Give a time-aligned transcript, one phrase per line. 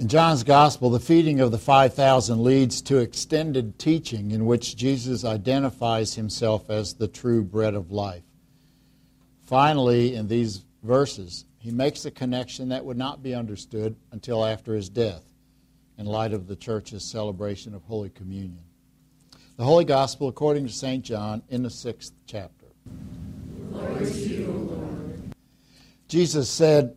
[0.00, 5.26] In John's Gospel, the feeding of the 5,000 leads to extended teaching in which Jesus
[5.26, 8.22] identifies himself as the true bread of life.
[9.42, 14.74] Finally, in these verses, he makes a connection that would not be understood until after
[14.74, 15.22] his death
[15.98, 18.64] in light of the church's celebration of Holy Communion.
[19.58, 21.04] The Holy Gospel according to St.
[21.04, 22.68] John in the sixth chapter.
[24.14, 25.30] You,
[26.08, 26.96] Jesus said,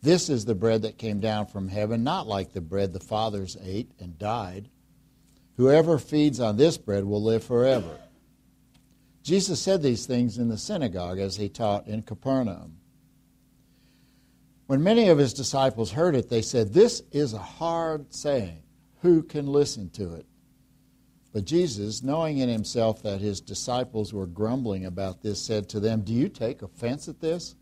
[0.00, 3.56] This is the bread that came down from heaven, not like the bread the fathers
[3.62, 4.68] ate and died.
[5.56, 7.98] Whoever feeds on this bread will live forever.
[9.24, 12.78] Jesus said these things in the synagogue as he taught in Capernaum.
[14.66, 18.62] When many of his disciples heard it, they said, This is a hard saying.
[19.02, 20.26] Who can listen to it?
[21.32, 26.02] But Jesus, knowing in himself that his disciples were grumbling about this, said to them,
[26.02, 27.54] Do you take offense at this?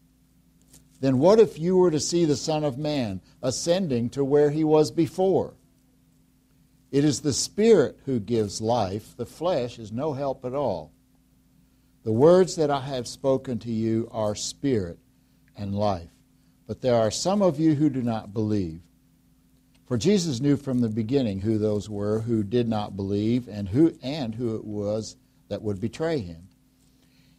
[1.00, 4.64] Then what if you were to see the Son of Man ascending to where he
[4.64, 5.54] was before?
[6.90, 10.92] It is the Spirit who gives life, the flesh is no help at all.
[12.04, 14.98] The words that I have spoken to you are spirit
[15.56, 16.08] and life,
[16.66, 18.80] but there are some of you who do not believe.
[19.86, 23.92] For Jesus knew from the beginning who those were who did not believe and who,
[24.02, 25.16] and who it was
[25.48, 26.45] that would betray him.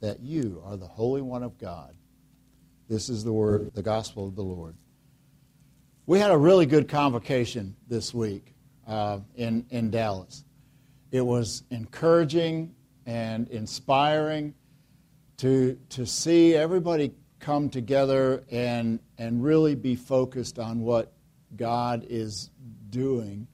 [0.00, 1.94] that you are the Holy One of God.
[2.88, 4.76] This is the word, the gospel of the Lord.
[6.06, 8.54] We had a really good convocation this week
[8.86, 10.44] uh, in, in Dallas.
[11.10, 12.74] It was encouraging
[13.06, 14.54] and inspiring
[15.38, 21.12] to, to see everybody come together and, and really be focused on what
[21.56, 22.50] God is
[22.90, 23.46] doing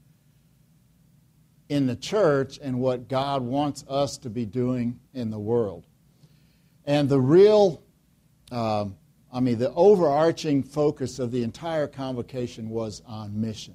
[1.69, 5.86] in the church and what God wants us to be doing in the world.
[6.84, 7.82] And the real,
[8.50, 8.97] um,
[9.32, 13.75] I mean, the overarching focus of the entire convocation was on mission,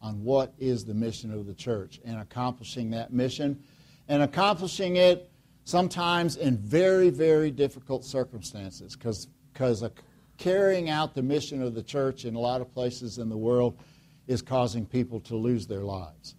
[0.00, 3.62] on what is the mission of the church, and accomplishing that mission,
[4.08, 5.30] and accomplishing it
[5.64, 9.28] sometimes in very, very difficult circumstances, because
[10.38, 13.76] carrying out the mission of the church in a lot of places in the world
[14.26, 16.36] is causing people to lose their lives.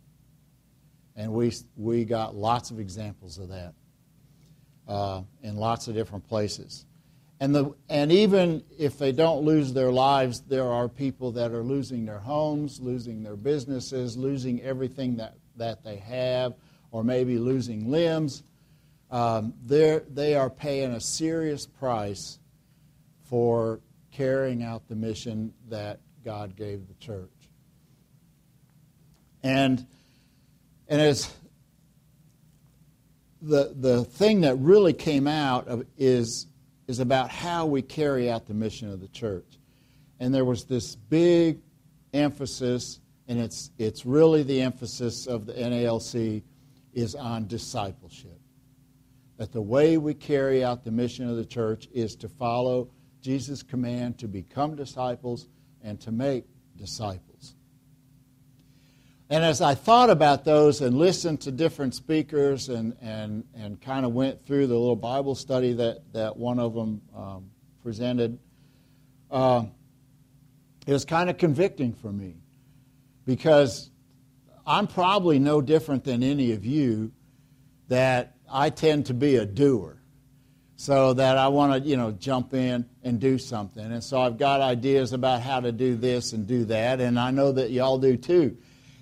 [1.16, 3.74] And we, we got lots of examples of that
[4.92, 6.86] uh, in lots of different places.
[7.40, 11.64] And, the, and even if they don't lose their lives, there are people that are
[11.64, 16.54] losing their homes, losing their businesses, losing everything that, that they have,
[16.92, 18.44] or maybe losing limbs.
[19.10, 22.38] Um, they are paying a serious price
[23.24, 23.80] for
[24.12, 27.30] carrying out the mission that God gave the church.
[29.42, 29.88] And,
[30.90, 31.34] and as
[33.42, 36.48] the, the thing that really came out of is,
[36.88, 39.58] is about how we carry out the mission of the church.
[40.20, 41.60] And there was this big
[42.14, 46.44] emphasis, and it's, it's really the emphasis of the NALC,
[46.94, 48.40] is on discipleship.
[49.38, 52.90] That the way we carry out the mission of the church is to follow
[53.22, 55.48] Jesus' command to become disciples
[55.82, 56.46] and to make
[56.76, 57.31] disciples.
[59.32, 64.06] And as I thought about those and listened to different speakers and, and, and kind
[64.06, 67.50] of went through the little Bible study that, that one of them um,
[67.82, 68.38] presented,
[69.32, 69.64] uh,
[70.86, 72.36] it was kind of convicting for me
[73.26, 73.90] because
[74.68, 77.14] I'm probably no different than any of you
[77.88, 79.98] that I tend to be a doer.
[80.76, 83.86] So that I want to, you know, jump in and do something.
[83.86, 87.32] And so I've got ideas about how to do this and do that, and I
[87.32, 88.58] know that y'all do too.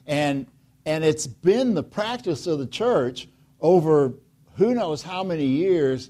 [0.09, 0.47] And
[0.85, 3.27] and it's been the practice of the church
[3.61, 4.13] over
[4.55, 6.09] who knows how many years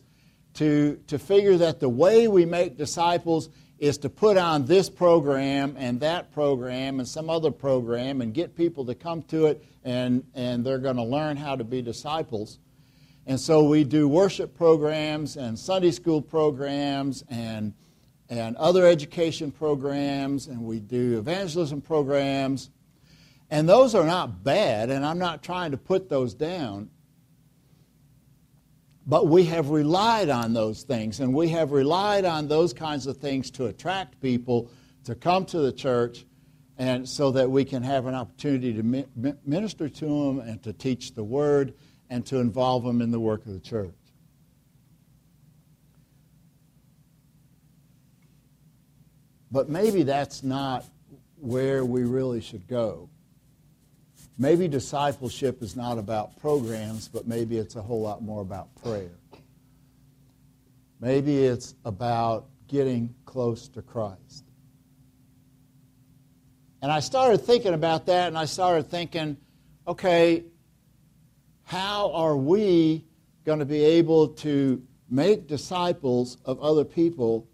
[0.55, 5.75] to, to figure that the way we make disciples is to put on this program
[5.77, 10.23] and that program and some other program and get people to come to it and,
[10.33, 12.59] and they're going to learn how to be disciples.
[13.25, 17.73] And so we do worship programs and Sunday school programs and,
[18.29, 22.69] and other education programs and we do evangelism programs.
[23.51, 26.89] And those are not bad, and I'm not trying to put those down.
[29.07, 33.17] But we have relied on those things, and we have relied on those kinds of
[33.17, 34.69] things to attract people
[35.05, 36.25] to come to the church
[36.77, 41.13] and so that we can have an opportunity to minister to them and to teach
[41.13, 41.73] the word
[42.09, 43.91] and to involve them in the work of the church.
[49.51, 50.85] But maybe that's not
[51.37, 53.09] where we really should go.
[54.41, 59.11] Maybe discipleship is not about programs, but maybe it's a whole lot more about prayer.
[61.01, 64.45] Maybe it's about getting close to Christ.
[66.81, 69.35] And I started thinking about that, and I started thinking,
[69.85, 70.45] okay,
[71.63, 73.03] how are we
[73.43, 77.45] going to be able to make disciples of other people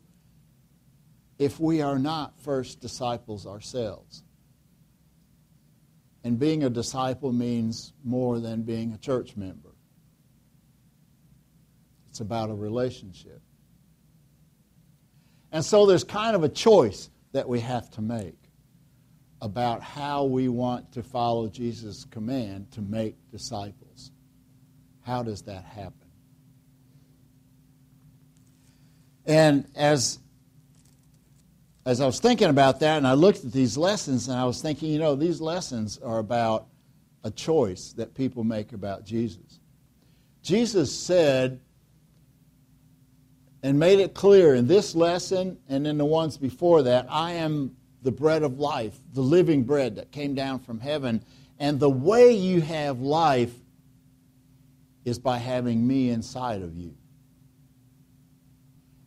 [1.40, 4.22] if we are not first disciples ourselves?
[6.26, 9.70] And being a disciple means more than being a church member.
[12.10, 13.42] It's about a relationship.
[15.52, 18.40] And so there's kind of a choice that we have to make
[19.40, 24.10] about how we want to follow Jesus' command to make disciples.
[25.02, 26.10] How does that happen?
[29.28, 30.18] And as
[31.86, 34.62] as I was thinking about that and I looked at these lessons and I was
[34.62, 36.68] thinking, you know, these lessons are about
[37.24, 39.60] a choice that people make about Jesus.
[40.42, 41.60] Jesus said
[43.62, 47.76] and made it clear in this lesson and in the ones before that I am
[48.02, 51.24] the bread of life, the living bread that came down from heaven.
[51.60, 53.54] And the way you have life
[55.04, 56.96] is by having me inside of you.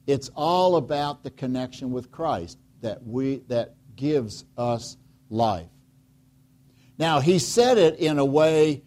[0.06, 4.96] It's all about the connection with Christ that we that gives us
[5.30, 5.68] life.
[6.98, 8.82] Now he said it in a way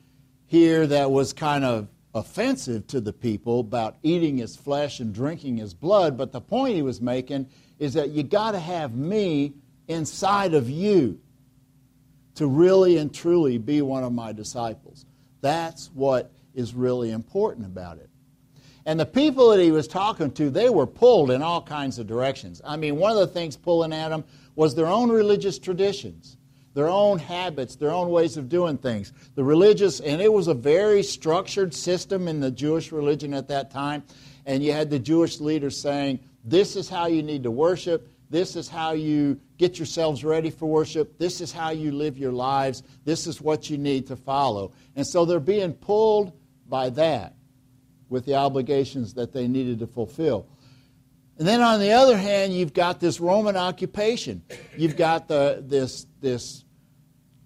[0.47, 5.57] here that was kind of offensive to the people about eating his flesh and drinking
[5.57, 7.47] his blood, but the point he was making
[7.79, 9.53] is that you got to have me
[9.88, 11.19] inside of you
[12.35, 15.05] to really and truly be one of my disciples.
[15.41, 18.10] That's what is really important about it.
[18.86, 22.07] And the people that he was talking to, they were pulled in all kinds of
[22.07, 22.62] directions.
[22.66, 24.24] I mean, one of the things pulling at them
[24.56, 26.38] was their own religious traditions,
[26.74, 29.13] their own habits, their own ways of doing things.
[29.36, 33.69] The religious, and it was a very structured system in the Jewish religion at that
[33.69, 34.04] time.
[34.45, 38.07] And you had the Jewish leaders saying, This is how you need to worship.
[38.31, 41.19] This is how you get yourselves ready for worship.
[41.19, 42.81] This is how you live your lives.
[43.04, 44.71] This is what you need to follow.
[44.95, 46.31] And so they're being pulled
[46.68, 47.35] by that
[48.11, 50.45] with the obligations that they needed to fulfill.
[51.39, 54.44] And then on the other hand, you've got this Roman occupation.
[54.77, 56.65] You've got the, this, this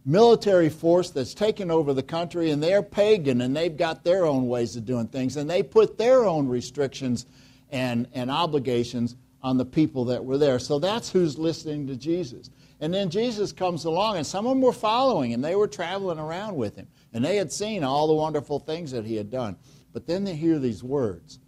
[0.04, 4.48] military force that's taken over the country, and they're pagan, and they've got their own
[4.48, 7.28] ways of doing things, and they put their own restrictions
[7.70, 10.58] and, and obligations on the people that were there.
[10.58, 12.50] So that's who's listening to Jesus.
[12.82, 16.20] And then Jesus comes along, and some of them were following, and they were traveling
[16.20, 19.56] around with him, and they had seen all the wonderful things that he had done.
[19.96, 21.40] But then they hear these words.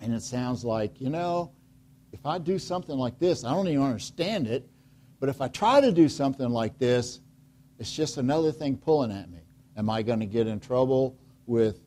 [0.00, 1.52] And it sounds like, you know,
[2.10, 4.66] if I do something like this, I don't even understand it,
[5.20, 7.20] but if I try to do something like this,
[7.78, 9.40] it's just another thing pulling at me.
[9.76, 11.14] Am I going to get in trouble
[11.44, 11.80] with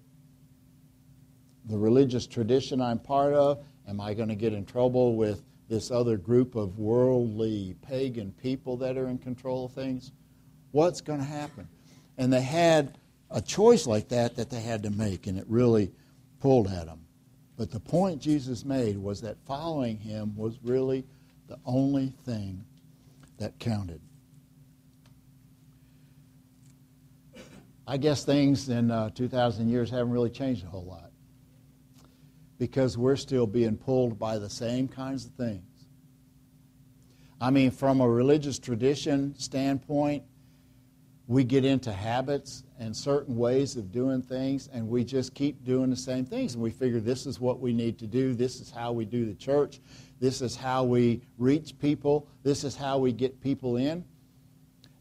[1.65, 3.65] the religious tradition I'm part of?
[3.87, 8.77] Am I going to get in trouble with this other group of worldly pagan people
[8.77, 10.11] that are in control of things?
[10.73, 11.67] What's going to happen?
[12.19, 12.99] And they had
[13.31, 15.91] a choice like that that they had to make, and it really
[16.39, 17.01] pulled at them.
[17.57, 21.05] But the point Jesus made was that following him was really
[21.47, 22.63] the only thing
[23.37, 24.01] that counted.
[27.85, 31.09] I guess things in uh, 2,000 years haven't really changed a whole lot
[32.59, 35.63] because we're still being pulled by the same kinds of things.
[37.41, 40.23] I mean, from a religious tradition standpoint,
[41.25, 45.89] we get into habits and certain ways of doing things, and we just keep doing
[45.89, 46.53] the same things.
[46.53, 49.25] And we figure this is what we need to do, this is how we do
[49.25, 49.81] the church,
[50.19, 54.05] this is how we reach people, this is how we get people in.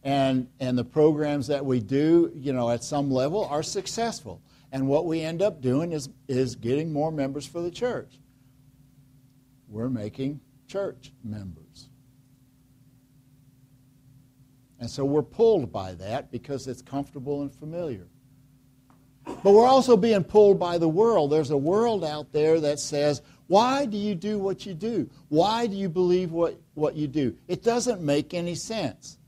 [0.02, 4.42] And, and the programs that we do, you know, at some level are successful.
[4.72, 8.18] And what we end up doing is, is getting more members for the church.
[9.68, 11.67] We're making church members.
[14.80, 18.06] And so we're pulled by that because it's comfortable and familiar.
[19.24, 21.30] But we're also being pulled by the world.
[21.30, 25.08] There's a world out there that says, why do you do what you do?
[25.28, 27.36] Why do you believe what, what you do?
[27.48, 29.18] It doesn't make any sense.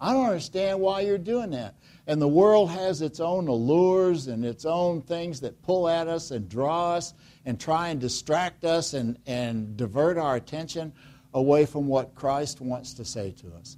[0.00, 1.74] I don't understand why you're doing that.
[2.06, 6.30] And the world has its own allures and its own things that pull at us
[6.30, 7.14] and draw us
[7.44, 10.92] and try and distract us and, and divert our attention
[11.34, 13.76] away from what Christ wants to say to us.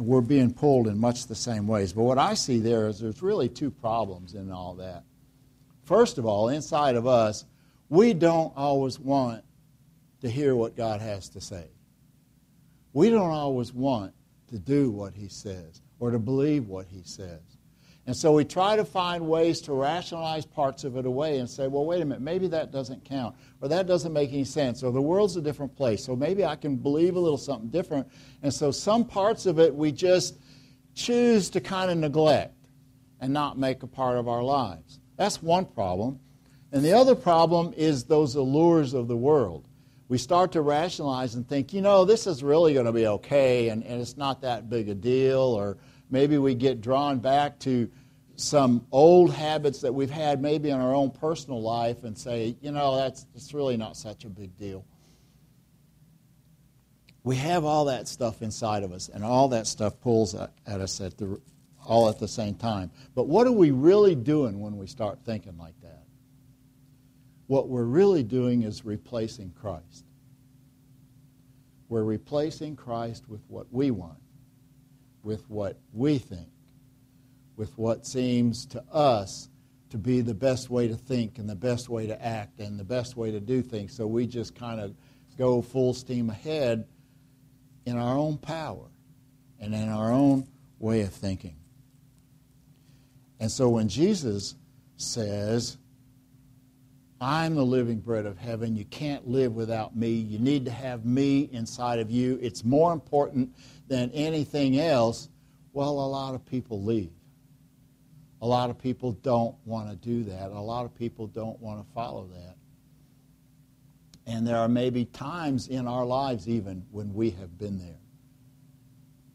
[0.00, 1.92] And we're being pulled in much the same ways.
[1.92, 5.04] But what I see there is there's really two problems in all that.
[5.84, 7.44] First of all, inside of us,
[7.90, 9.44] we don't always want
[10.22, 11.68] to hear what God has to say.
[12.94, 14.14] We don't always want
[14.48, 17.42] to do what He says or to believe what He says.
[18.06, 21.68] And so we try to find ways to rationalize parts of it away and say,
[21.68, 24.90] well, wait a minute, maybe that doesn't count, or that doesn't make any sense, or
[24.90, 28.08] the world's a different place, so maybe I can believe a little something different.
[28.42, 30.38] And so some parts of it we just
[30.94, 32.54] choose to kind of neglect
[33.20, 34.98] and not make a part of our lives.
[35.16, 36.18] That's one problem.
[36.72, 39.66] And the other problem is those allures of the world.
[40.08, 43.68] We start to rationalize and think, you know, this is really going to be okay
[43.68, 45.76] and, and it's not that big a deal, or
[46.10, 47.90] maybe we get drawn back to
[48.36, 52.72] some old habits that we've had maybe in our own personal life and say, you
[52.72, 54.84] know, that's it's really not such a big deal.
[57.22, 60.80] We have all that stuff inside of us, and all that stuff pulls at, at
[60.80, 61.38] us at the,
[61.84, 62.90] all at the same time.
[63.14, 66.04] But what are we really doing when we start thinking like that?
[67.46, 70.06] What we're really doing is replacing Christ.
[71.90, 74.20] We're replacing Christ with what we want,
[75.22, 76.48] with what we think
[77.60, 79.50] with what seems to us
[79.90, 82.84] to be the best way to think and the best way to act and the
[82.84, 83.94] best way to do things.
[83.94, 84.94] So we just kind of
[85.36, 86.88] go full steam ahead
[87.84, 88.86] in our own power
[89.58, 90.48] and in our own
[90.78, 91.56] way of thinking.
[93.38, 94.54] And so when Jesus
[94.96, 95.76] says,
[97.20, 98.74] I'm the living bread of heaven.
[98.76, 100.10] You can't live without me.
[100.10, 102.38] You need to have me inside of you.
[102.40, 103.54] It's more important
[103.88, 105.28] than anything else.
[105.72, 107.12] Well, a lot of people leave.
[108.40, 110.50] A lot of people don't want to do that.
[110.50, 112.56] A lot of people don't want to follow that.
[114.26, 117.98] And there are maybe times in our lives, even, when we have been there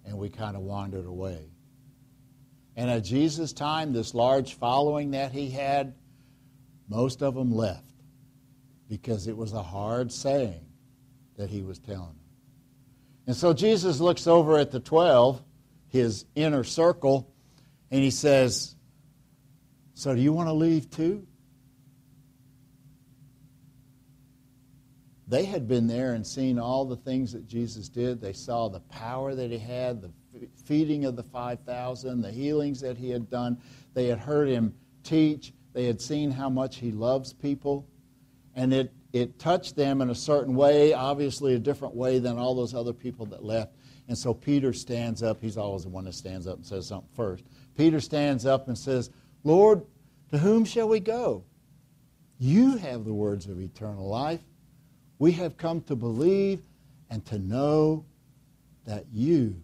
[0.05, 1.49] and we kind of wandered away.
[2.75, 5.93] And at Jesus' time, this large following that he had,
[6.87, 7.83] most of them left
[8.87, 10.65] because it was a hard saying
[11.37, 12.19] that he was telling them.
[13.27, 15.41] And so Jesus looks over at the 12,
[15.87, 17.33] his inner circle,
[17.89, 18.75] and he says,
[19.97, 21.25] so, do you want to leave too?
[25.27, 28.21] They had been there and seen all the things that Jesus did.
[28.21, 30.11] They saw the power that he had, the
[30.65, 33.57] feeding of the 5,000, the healings that he had done.
[33.93, 35.53] They had heard him teach.
[35.75, 37.85] They had seen how much he loves people.
[38.55, 42.55] And it, it touched them in a certain way, obviously a different way than all
[42.55, 43.73] those other people that left.
[44.07, 45.41] And so Peter stands up.
[45.41, 47.43] He's always the one that stands up and says something first.
[47.75, 49.09] Peter stands up and says,
[49.43, 49.85] Lord,
[50.31, 51.43] to whom shall we go?
[52.39, 54.41] You have the words of eternal life.
[55.19, 56.61] We have come to believe
[57.09, 58.05] and to know
[58.85, 59.61] that you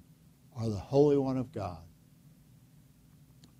[0.57, 1.79] are the Holy One of God.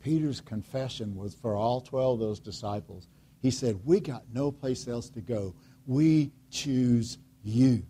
[0.01, 3.07] Peter's confession was for all 12 of those disciples.
[3.41, 5.53] He said, We got no place else to go.
[5.85, 7.83] We choose you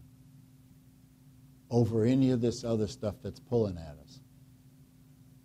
[1.70, 4.20] over any of this other stuff that's pulling at us.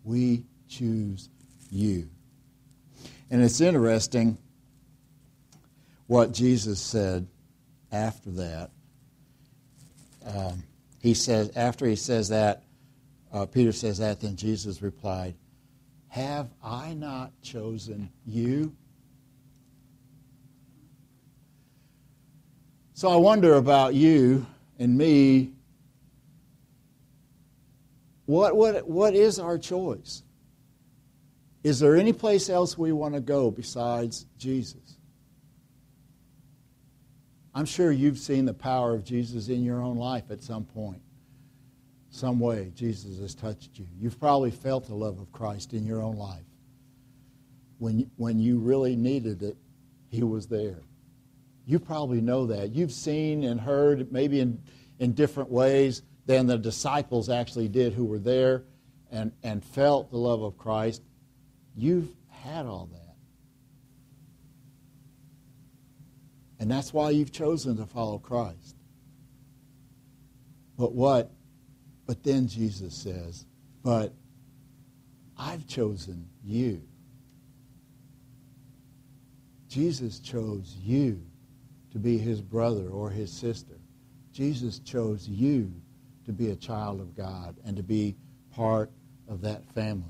[0.05, 1.29] We choose
[1.71, 2.09] you.
[3.31, 4.39] And it's interesting
[6.07, 7.27] what Jesus said
[7.91, 8.71] after that.
[10.25, 10.63] Um,
[11.01, 12.63] he says, after he says that,
[13.33, 15.35] uh, Peter says that, then Jesus replied,
[16.17, 18.75] Have I not chosen you?
[22.95, 24.47] So I wonder about you
[24.79, 25.51] and me.
[28.25, 30.23] What, what, what is our choice?
[31.63, 34.97] Is there any place else we want to go besides Jesus?
[37.55, 41.03] I'm sure you've seen the power of Jesus in your own life at some point.
[42.17, 43.87] Some way Jesus has touched you.
[44.01, 46.45] You've probably felt the love of Christ in your own life.
[47.79, 49.57] When, when you really needed it,
[50.09, 50.79] He was there.
[51.67, 52.75] You probably know that.
[52.75, 54.63] You've seen and heard, maybe in,
[54.99, 58.65] in different ways than the disciples actually did who were there
[59.11, 61.03] and, and felt the love of Christ.
[61.77, 63.15] You've had all that.
[66.59, 68.75] And that's why you've chosen to follow Christ.
[70.79, 71.31] But what?
[72.07, 73.45] But then Jesus says,
[73.83, 74.13] But
[75.37, 76.83] I've chosen you.
[79.69, 81.21] Jesus chose you
[81.91, 83.79] to be his brother or his sister.
[84.33, 85.73] Jesus chose you
[86.25, 88.17] to be a child of God and to be
[88.55, 88.91] part
[89.29, 90.05] of that family.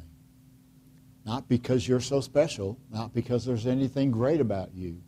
[1.25, 5.01] Not because you're so special, not because there's anything great about you,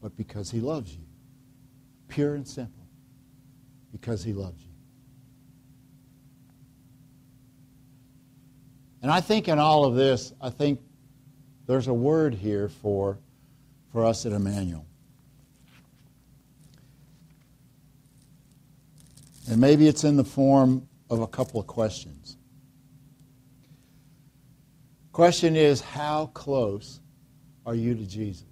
[0.00, 1.04] but because he loves you.
[2.08, 2.86] Pure and simple.
[3.92, 4.73] Because he loves you.
[9.04, 10.80] And I think in all of this, I think
[11.66, 13.18] there's a word here for,
[13.92, 14.86] for us at Emmanuel.
[19.46, 22.38] And maybe it's in the form of a couple of questions.
[25.12, 27.00] Question is, how close
[27.66, 28.46] are you to Jesus?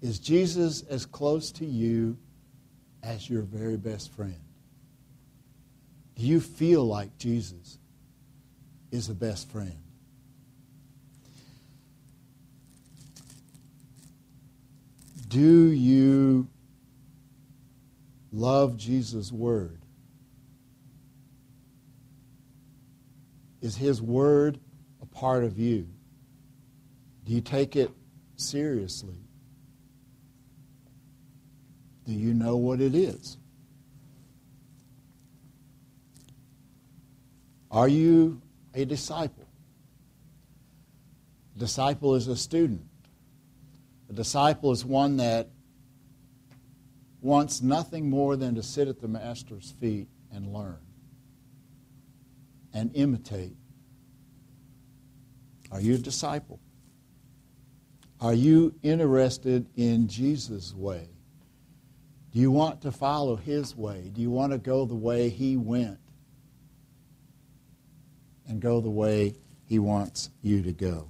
[0.00, 2.18] Is Jesus as close to you
[3.04, 4.40] as your very best friend?
[6.16, 7.78] Do you feel like Jesus
[8.90, 9.76] is a best friend?
[15.28, 16.46] Do you
[18.32, 19.78] love Jesus' word?
[23.62, 24.58] Is his word
[25.00, 25.88] a part of you?
[27.24, 27.90] Do you take it
[28.36, 29.16] seriously?
[32.04, 33.38] Do you know what it is?
[37.72, 38.42] Are you
[38.74, 39.48] a disciple?
[41.56, 42.84] A disciple is a student.
[44.10, 45.48] A disciple is one that
[47.22, 50.80] wants nothing more than to sit at the master's feet and learn
[52.74, 53.56] and imitate.
[55.70, 56.60] Are you a disciple?
[58.20, 61.08] Are you interested in Jesus' way?
[62.32, 64.10] Do you want to follow his way?
[64.12, 65.98] Do you want to go the way he went?
[68.48, 69.34] And go the way
[69.66, 71.08] he wants you to go.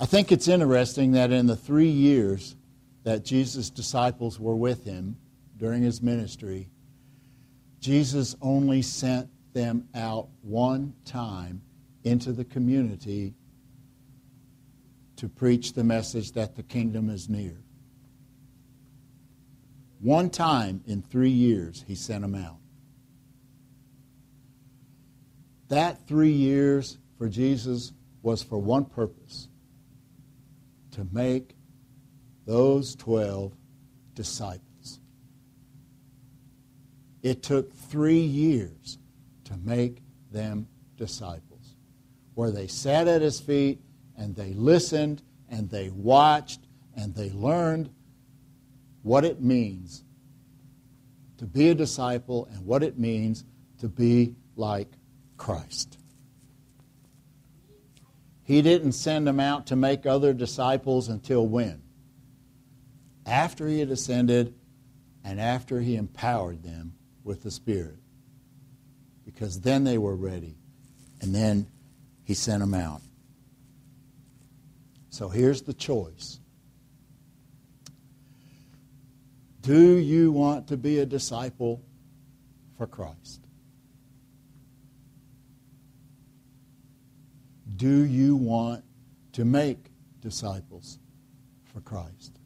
[0.00, 2.56] I think it's interesting that in the three years
[3.04, 5.16] that Jesus' disciples were with him
[5.56, 6.68] during his ministry,
[7.80, 11.62] Jesus only sent them out one time
[12.02, 13.34] into the community
[15.16, 17.56] to preach the message that the kingdom is near.
[20.00, 22.58] One time in three years, he sent them out.
[25.68, 29.48] That three years for Jesus was for one purpose
[30.92, 31.54] to make
[32.46, 33.52] those 12
[34.14, 35.00] disciples.
[37.22, 38.98] It took three years
[39.44, 41.76] to make them disciples,
[42.34, 43.80] where they sat at his feet
[44.16, 46.60] and they listened and they watched
[46.96, 47.90] and they learned
[49.02, 50.04] what it means
[51.38, 53.44] to be a disciple and what it means
[53.78, 54.92] to be like
[55.36, 55.98] Christ.
[58.44, 61.82] He didn't send them out to make other disciples until when?
[63.24, 64.54] After he had ascended
[65.24, 66.94] and after he empowered them
[67.24, 67.96] with the Spirit.
[69.24, 70.56] Because then they were ready.
[71.22, 71.66] And then
[72.24, 73.00] he sent them out.
[75.08, 76.40] So here's the choice
[79.62, 81.82] Do you want to be a disciple
[82.76, 83.43] for Christ?
[87.76, 88.84] Do you want
[89.32, 90.98] to make disciples
[91.72, 92.38] for Christ?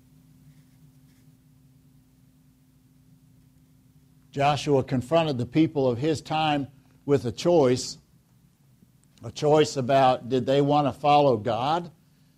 [4.30, 6.68] Joshua confronted the people of his time
[7.04, 7.98] with a choice
[9.24, 11.90] a choice about did they want to follow God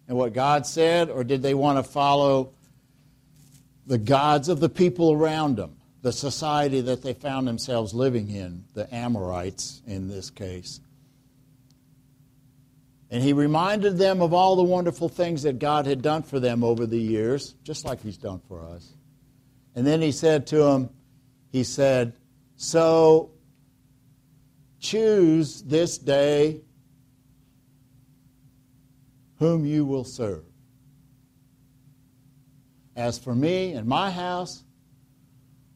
[0.08, 2.52] and what God said, or did they want to follow
[3.86, 8.64] the gods of the people around them, the society that they found themselves living in,
[8.74, 10.80] the Amorites in this case.
[13.10, 16.62] And he reminded them of all the wonderful things that God had done for them
[16.62, 18.94] over the years, just like he's done for us.
[19.74, 20.90] And then he said to them,
[21.50, 22.12] he said,
[22.56, 23.32] So
[24.78, 26.60] choose this day
[29.38, 30.44] whom you will serve.
[32.94, 34.62] As for me and my house,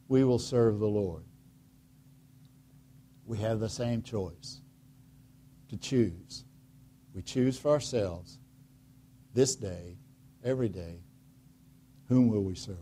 [0.07, 1.25] we will serve the Lord.
[3.27, 4.61] We have the same choice
[5.71, 6.44] to choose.
[7.15, 8.39] We choose for ourselves
[9.33, 9.97] this day,
[10.43, 11.01] every day,
[12.09, 12.77] whom will we serve?